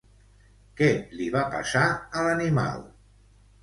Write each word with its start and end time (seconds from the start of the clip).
Què 0.79 0.89
li 1.19 1.29
va 1.37 1.45
passar 1.53 1.85
a 1.97 2.27
l'animal? 2.31 2.85